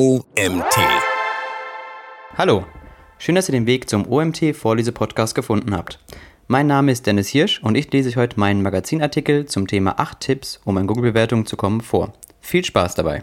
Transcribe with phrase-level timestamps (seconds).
[0.00, 0.74] OMT.
[2.38, 2.64] Hallo,
[3.18, 5.98] schön, dass ihr den Weg zum OMT Vorlese-Podcast gefunden habt.
[6.48, 10.18] Mein Name ist Dennis Hirsch und ich lese euch heute meinen Magazinartikel zum Thema 8
[10.18, 12.14] Tipps, um an Google-Bewertungen zu kommen vor.
[12.40, 13.22] Viel Spaß dabei.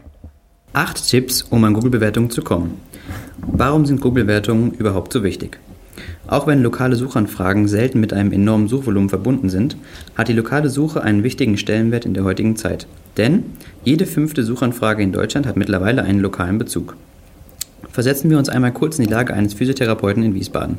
[0.73, 2.79] 8 Tipps, um an Google-Bewertungen zu kommen.
[3.39, 5.59] Warum sind Google-Bewertungen überhaupt so wichtig?
[6.29, 9.75] Auch wenn lokale Suchanfragen selten mit einem enormen Suchvolumen verbunden sind,
[10.15, 12.85] hat die lokale Suche einen wichtigen Stellenwert in der heutigen Zeit.
[13.17, 13.45] Denn
[13.83, 16.95] jede fünfte Suchanfrage in Deutschland hat mittlerweile einen lokalen Bezug.
[17.91, 20.77] Versetzen wir uns einmal kurz in die Lage eines Physiotherapeuten in Wiesbaden.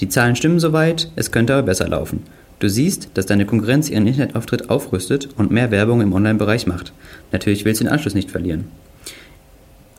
[0.00, 2.22] Die Zahlen stimmen soweit, es könnte aber besser laufen.
[2.58, 6.92] Du siehst, dass deine Konkurrenz ihren Internetauftritt aufrüstet und mehr Werbung im Online-Bereich macht.
[7.32, 8.66] Natürlich willst du den Anschluss nicht verlieren.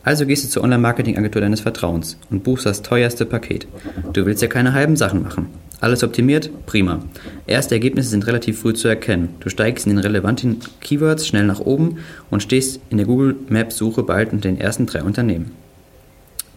[0.05, 3.67] Also gehst du zur Online-Marketing-Agentur deines Vertrauens und buchst das teuerste Paket.
[4.13, 5.47] Du willst ja keine halben Sachen machen.
[5.81, 6.51] Alles optimiert?
[6.67, 6.99] Prima.
[7.47, 9.29] Erste Ergebnisse sind relativ früh zu erkennen.
[9.39, 11.97] Du steigst in den relevanten Keywords schnell nach oben
[12.29, 15.51] und stehst in der Google Maps Suche bald unter den ersten drei Unternehmen.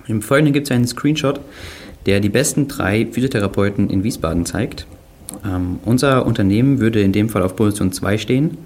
[0.07, 1.41] Im Folgenden gibt es einen Screenshot,
[2.05, 4.87] der die besten drei Physiotherapeuten in Wiesbaden zeigt.
[5.45, 8.59] Ähm, unser Unternehmen würde in dem Fall auf Position 2 stehen.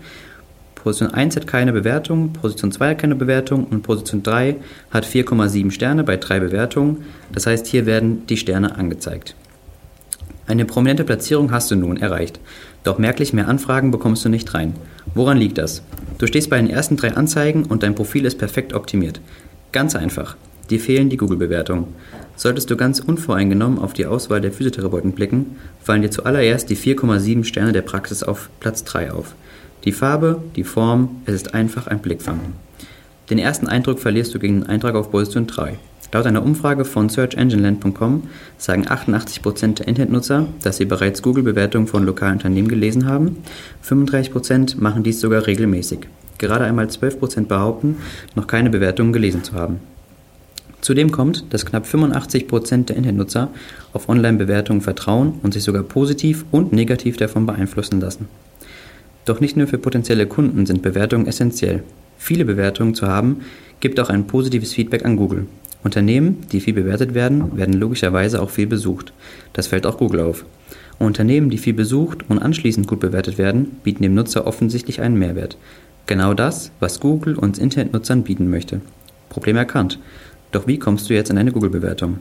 [0.83, 4.57] Position 1 hat keine Bewertung, Position 2 hat keine Bewertung und Position 3
[4.91, 7.05] hat 4,7 Sterne bei drei Bewertungen.
[7.33, 9.37] Das heißt, hier werden die Sterne angezeigt.
[10.49, 12.41] Eine prominente Platzierung hast du nun erreicht,
[12.83, 14.75] doch merklich mehr Anfragen bekommst du nicht rein.
[15.15, 15.83] Woran liegt das?
[16.19, 19.21] Du stehst bei den ersten drei Anzeigen und dein Profil ist perfekt optimiert.
[19.71, 20.37] Ganz einfach.
[20.69, 21.95] Dir fehlen die Google-Bewertungen.
[22.35, 27.45] Solltest du ganz unvoreingenommen auf die Auswahl der Physiotherapeuten blicken, fallen dir zuallererst die 4,7
[27.45, 29.35] Sterne der Praxis auf Platz 3 auf.
[29.85, 32.39] Die Farbe, die Form, es ist einfach ein Blickfang.
[33.31, 35.77] Den ersten Eindruck verlierst du gegen den Eintrag auf Position 3.
[36.13, 38.25] Laut einer Umfrage von SearchEngineLand.com
[38.59, 43.39] sagen 88% der Internetnutzer, dass sie bereits Google-Bewertungen von lokalen Unternehmen gelesen haben.
[43.85, 46.01] 35% machen dies sogar regelmäßig.
[46.39, 47.97] Gerade einmal 12% behaupten,
[48.37, 49.81] noch keine Bewertungen gelesen zu haben.
[50.83, 53.49] Zudem kommt, dass knapp 85% der Internetnutzer
[53.93, 58.29] auf Online-Bewertungen vertrauen und sich sogar positiv und negativ davon beeinflussen lassen.
[59.25, 61.83] Doch nicht nur für potenzielle Kunden sind Bewertungen essentiell.
[62.19, 63.43] Viele Bewertungen zu haben,
[63.81, 65.47] gibt auch ein positives Feedback an Google.
[65.85, 69.13] Unternehmen, die viel bewertet werden, werden logischerweise auch viel besucht.
[69.53, 70.45] Das fällt auch Google auf.
[70.99, 75.19] Und Unternehmen, die viel besucht und anschließend gut bewertet werden, bieten dem Nutzer offensichtlich einen
[75.19, 75.57] Mehrwert.
[76.07, 78.81] Genau das, was Google uns Internetnutzern bieten möchte.
[79.29, 79.99] Problem erkannt.
[80.53, 82.19] Doch wie kommst du jetzt in eine Google-Bewertung?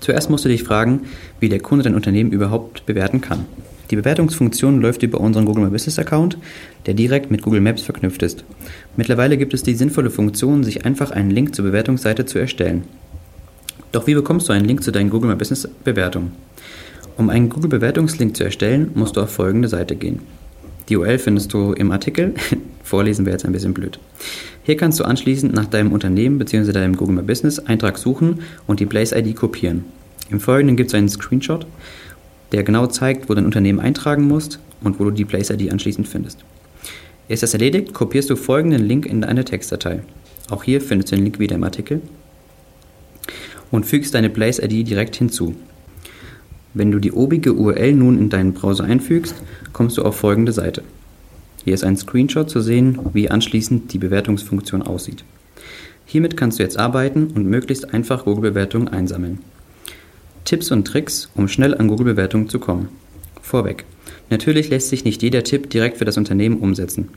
[0.00, 1.02] Zuerst musst du dich fragen,
[1.40, 3.46] wie der Kunde dein Unternehmen überhaupt bewerten kann.
[3.90, 6.38] Die Bewertungsfunktion läuft über unseren Google My Business Account,
[6.86, 8.44] der direkt mit Google Maps verknüpft ist.
[8.96, 12.84] Mittlerweile gibt es die sinnvolle Funktion, sich einfach einen Link zur Bewertungsseite zu erstellen.
[13.92, 16.32] Doch wie bekommst du einen Link zu deinen Google My Business Bewertungen?
[17.16, 20.20] Um einen Google Bewertungslink zu erstellen, musst du auf folgende Seite gehen.
[20.88, 22.34] Die URL findest du im Artikel.
[22.82, 23.98] Vorlesen wäre jetzt ein bisschen blöd.
[24.64, 26.72] Hier kannst du anschließend nach deinem Unternehmen bzw.
[26.72, 29.84] deinem Google My Business Eintrag suchen und die Place ID kopieren.
[30.28, 31.66] Im Folgenden gibt es einen Screenshot
[32.52, 36.44] der genau zeigt, wo dein Unternehmen eintragen musst und wo du die Place-ID anschließend findest.
[37.28, 40.02] Ist das erledigt, kopierst du folgenden Link in deine Textdatei.
[40.48, 42.00] Auch hier findest du den Link wieder im Artikel
[43.70, 45.56] und fügst deine Place-ID direkt hinzu.
[46.72, 49.34] Wenn du die obige URL nun in deinen Browser einfügst,
[49.72, 50.82] kommst du auf folgende Seite.
[51.64, 55.24] Hier ist ein Screenshot zu sehen, wie anschließend die Bewertungsfunktion aussieht.
[56.04, 59.40] Hiermit kannst du jetzt arbeiten und möglichst einfach Google-Bewertungen einsammeln.
[60.46, 62.88] Tipps und Tricks, um schnell an Google-Bewertungen zu kommen.
[63.42, 63.84] Vorweg.
[64.30, 67.08] Natürlich lässt sich nicht jeder Tipp direkt für das Unternehmen umsetzen.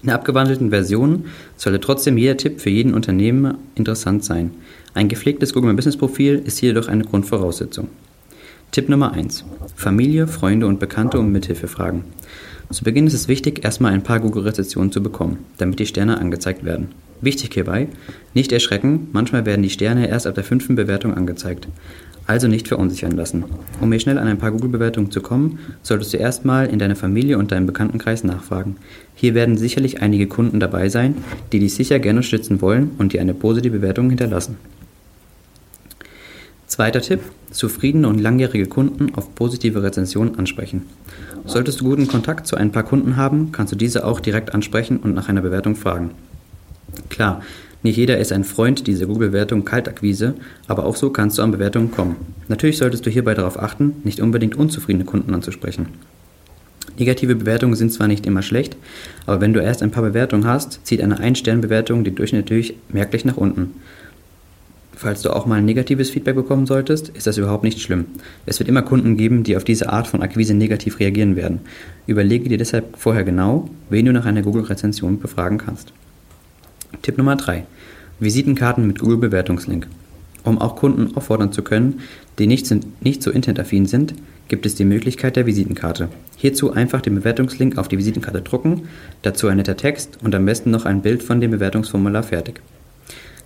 [0.00, 1.24] In der abgewandelten Version
[1.56, 4.52] sollte trotzdem jeder Tipp für jeden Unternehmen interessant sein.
[4.94, 7.88] Ein gepflegtes Google My Business Profil ist hier jedoch eine Grundvoraussetzung.
[8.70, 9.44] Tipp Nummer 1.
[9.74, 12.04] Familie, Freunde und Bekannte um Mithilfe fragen.
[12.70, 16.64] Zu Beginn ist es wichtig, erstmal ein paar Google-Rezessionen zu bekommen, damit die Sterne angezeigt
[16.64, 16.90] werden.
[17.20, 17.88] Wichtig hierbei,
[18.34, 21.66] nicht erschrecken, manchmal werden die Sterne erst ab der fünften Bewertung angezeigt.
[22.28, 23.44] Also nicht verunsichern lassen.
[23.80, 27.38] Um hier schnell an ein paar Google-Bewertungen zu kommen, solltest du erstmal in deiner Familie
[27.38, 28.76] und deinem Bekanntenkreis nachfragen.
[29.14, 31.16] Hier werden sicherlich einige Kunden dabei sein,
[31.52, 34.58] die dich sicher gerne stützen wollen und dir eine positive Bewertung hinterlassen.
[36.66, 37.20] Zweiter Tipp:
[37.50, 40.82] Zufriedene und langjährige Kunden auf positive Rezensionen ansprechen.
[41.46, 44.98] Solltest du guten Kontakt zu ein paar Kunden haben, kannst du diese auch direkt ansprechen
[44.98, 46.10] und nach einer Bewertung fragen.
[47.08, 47.40] Klar,
[47.82, 50.34] nicht jeder ist ein Freund dieser Google-Bewertung Kaltakquise,
[50.66, 52.16] aber auch so kannst du an Bewertungen kommen.
[52.48, 55.86] Natürlich solltest du hierbei darauf achten, nicht unbedingt unzufriedene Kunden anzusprechen.
[56.98, 58.76] Negative Bewertungen sind zwar nicht immer schlecht,
[59.26, 63.24] aber wenn du erst ein paar Bewertungen hast, zieht eine Ein-Stern-Bewertung den Durchschnitt natürlich merklich
[63.24, 63.74] nach unten.
[64.96, 68.06] Falls du auch mal ein negatives Feedback bekommen solltest, ist das überhaupt nicht schlimm.
[68.46, 71.60] Es wird immer Kunden geben, die auf diese Art von Akquise negativ reagieren werden.
[72.08, 75.92] Überlege dir deshalb vorher genau, wen du nach einer Google-Rezension befragen kannst.
[77.02, 77.64] Tipp Nummer 3.
[78.20, 79.86] Visitenkarten mit Google-Bewertungslink.
[80.44, 82.00] Um auch Kunden auffordern zu können,
[82.38, 84.14] die nicht, nicht so internetaffin sind,
[84.48, 86.08] gibt es die Möglichkeit der Visitenkarte.
[86.36, 88.88] Hierzu einfach den Bewertungslink auf die Visitenkarte drucken,
[89.22, 92.60] dazu ein netter Text und am besten noch ein Bild von dem Bewertungsformular fertig.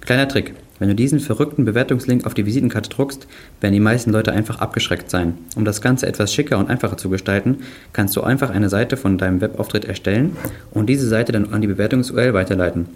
[0.01, 0.55] Kleiner Trick.
[0.79, 3.29] Wenn du diesen verrückten Bewertungslink auf die Visitenkarte druckst,
[3.61, 5.35] werden die meisten Leute einfach abgeschreckt sein.
[5.55, 7.59] Um das Ganze etwas schicker und einfacher zu gestalten,
[7.93, 10.37] kannst du einfach eine Seite von deinem Webauftritt erstellen
[10.73, 12.87] und diese Seite dann an die Bewertungs-URL weiterleiten.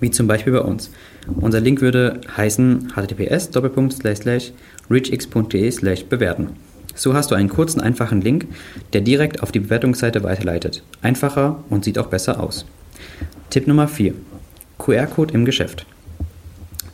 [0.00, 0.90] Wie zum Beispiel bei uns.
[1.40, 3.50] Unser Link würde heißen https
[4.90, 6.48] reachx.de bewerten.
[6.94, 8.46] So hast du einen kurzen, einfachen Link,
[8.92, 10.82] der direkt auf die Bewertungsseite weiterleitet.
[11.02, 12.66] Einfacher und sieht auch besser aus.
[13.50, 14.14] Tipp Nummer 4.
[14.78, 15.86] QR-Code im Geschäft.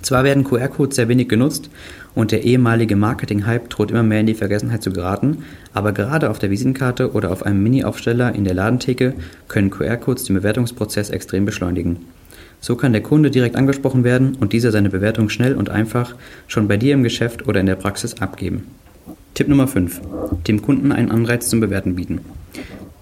[0.02, 1.70] Zwar werden QR-Codes sehr wenig genutzt
[2.14, 5.44] und der ehemalige Marketing-Hype droht immer mehr in die Vergessenheit zu geraten,
[5.74, 9.14] aber gerade auf der Visitenkarte oder auf einem Mini-Aufsteller in der Ladentheke
[9.48, 12.06] können QR-Codes den Bewertungsprozess extrem beschleunigen.
[12.60, 16.14] So kann der Kunde direkt angesprochen werden und dieser seine Bewertung schnell und einfach
[16.46, 18.66] schon bei dir im Geschäft oder in der Praxis abgeben.
[19.32, 20.00] Tipp Nummer 5.
[20.46, 22.20] Dem Kunden einen Anreiz zum Bewerten bieten.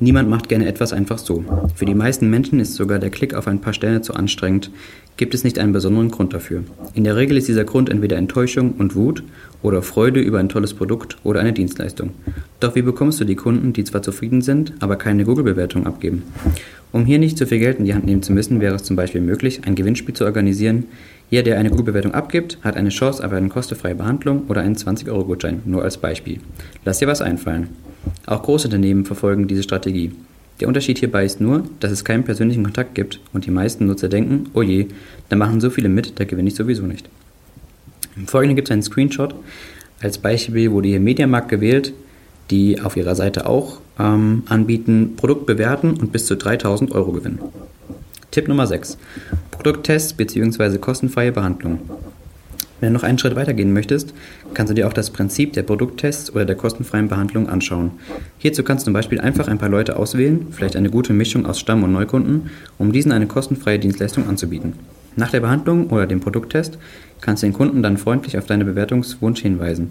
[0.01, 1.45] Niemand macht gerne etwas einfach so.
[1.75, 4.71] Für die meisten Menschen ist sogar der Klick auf ein paar Sterne zu anstrengend,
[5.17, 6.63] gibt es nicht einen besonderen Grund dafür.
[6.95, 9.25] In der Regel ist dieser Grund entweder Enttäuschung und Wut
[9.61, 12.11] oder Freude über ein tolles Produkt oder eine Dienstleistung.
[12.61, 16.23] Doch wie bekommst du die Kunden, die zwar zufrieden sind, aber keine Google-Bewertung abgeben?
[16.91, 18.97] Um hier nicht zu viel Geld in die Hand nehmen zu müssen, wäre es zum
[18.97, 20.85] Beispiel möglich, ein Gewinnspiel zu organisieren.
[21.31, 25.63] Jeder, der eine Google-Bewertung abgibt, hat eine Chance auf eine kostenfreie Behandlung oder einen 20-Euro-Gutschein,
[25.67, 26.41] nur als Beispiel.
[26.85, 27.69] Lass dir was einfallen.
[28.25, 30.13] Auch Großunternehmen verfolgen diese Strategie.
[30.61, 34.09] Der Unterschied hierbei ist nur, dass es keinen persönlichen Kontakt gibt und die meisten Nutzer
[34.09, 34.87] denken, oh je,
[35.29, 37.09] da machen so viele mit, da gewinne ich sowieso nicht.
[38.17, 39.35] Im Folgenden gibt es einen Screenshot.
[40.01, 41.93] Als Beispiel wurde hier Mediamarkt gewählt,
[42.51, 47.41] die auf ihrer Seite auch ähm, anbieten, Produkt bewerten und bis zu 3000 Euro gewinnen.
[48.31, 48.99] Tipp Nummer 6.
[49.51, 50.79] Produkttests bzw.
[50.79, 51.81] kostenfreie Behandlung.
[52.81, 54.15] Wenn du noch einen Schritt weitergehen möchtest,
[54.55, 57.93] kannst du dir auch das Prinzip der Produkttests oder der kostenfreien Behandlung anschauen.
[58.39, 61.59] Hierzu kannst du zum Beispiel einfach ein paar Leute auswählen, vielleicht eine gute Mischung aus
[61.59, 64.75] Stamm- und Neukunden, um diesen eine kostenfreie Dienstleistung anzubieten.
[65.17, 66.79] Nach der Behandlung oder dem Produkttest
[67.21, 69.91] kannst du den Kunden dann freundlich auf deine Bewertungswunsch hinweisen.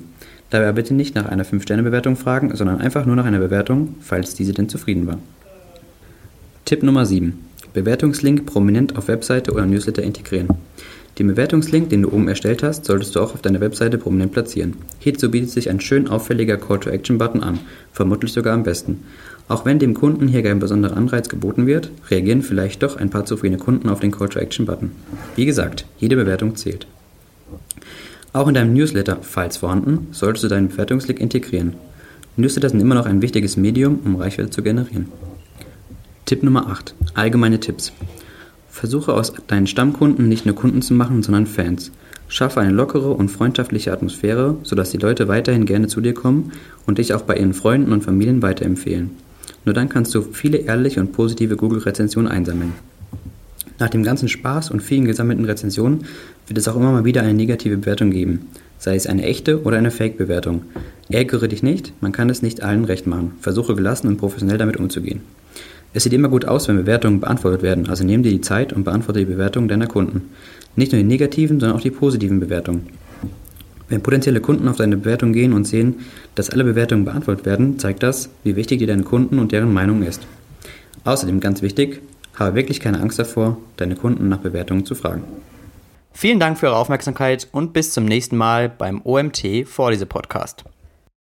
[0.49, 4.53] Dabei bitte nicht nach einer 5-Sterne-Bewertung fragen, sondern einfach nur nach einer Bewertung, falls diese
[4.53, 5.19] denn zufrieden war.
[6.63, 7.33] Tipp Nummer 7.
[7.73, 10.49] Bewertungslink prominent auf Webseite oder Newsletter integrieren.
[11.19, 14.75] Den Bewertungslink, den du oben erstellt hast, solltest du auch auf deiner Webseite prominent platzieren.
[14.99, 17.59] Hierzu bietet sich ein schön auffälliger Call-to-Action-Button an,
[17.91, 19.03] vermutlich sogar am besten.
[19.47, 23.25] Auch wenn dem Kunden hier kein besonderer Anreiz geboten wird, reagieren vielleicht doch ein paar
[23.25, 24.91] zufriedene Kunden auf den Call-to-Action-Button.
[25.35, 26.85] Wie gesagt, jede Bewertung zählt.
[28.37, 31.73] Auch in deinem Newsletter, falls vorhanden, solltest du deinen Bewertungslink integrieren.
[32.35, 35.07] Newsletter sind immer noch ein wichtiges Medium, um Reichweite zu generieren.
[36.25, 36.93] Tipp Nummer 8.
[37.15, 37.93] Allgemeine Tipps.
[38.69, 41.91] Versuche aus deinen Stammkunden nicht nur Kunden zu machen, sondern Fans.
[42.27, 46.51] Schaffe eine lockere und freundschaftliche Atmosphäre, sodass die Leute weiterhin gerne zu dir kommen
[46.85, 49.09] und dich auch bei ihren Freunden und Familien weiterempfehlen.
[49.65, 52.73] Nur dann kannst du viele ehrliche und positive Google-Rezensionen einsammeln.
[53.79, 56.05] Nach dem ganzen Spaß und vielen gesammelten Rezensionen
[56.47, 58.47] wird es auch immer mal wieder eine negative Bewertung geben,
[58.79, 60.63] sei es eine echte oder eine Fake-Bewertung.
[61.09, 63.33] Ärgere dich nicht, man kann es nicht allen recht machen.
[63.39, 65.21] Versuche gelassen und professionell damit umzugehen.
[65.93, 68.83] Es sieht immer gut aus, wenn Bewertungen beantwortet werden, also nimm dir die Zeit und
[68.83, 70.29] beantworte die Bewertungen deiner Kunden.
[70.75, 72.87] Nicht nur die negativen, sondern auch die positiven Bewertungen.
[73.89, 75.95] Wenn potenzielle Kunden auf deine Bewertung gehen und sehen,
[76.35, 80.03] dass alle Bewertungen beantwortet werden, zeigt das, wie wichtig dir deine Kunden und deren Meinung
[80.03, 80.27] ist.
[81.05, 82.01] Außerdem ganz wichtig,
[82.37, 85.23] habe wirklich keine Angst davor, deine Kunden nach Bewertungen zu fragen.
[86.13, 90.63] Vielen Dank für eure Aufmerksamkeit und bis zum nächsten Mal beim OMT Vorlese Podcast.